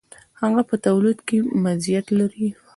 [0.41, 2.47] هغه په تولید کې مزیت لري.